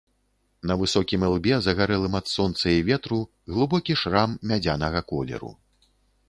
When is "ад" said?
2.19-2.31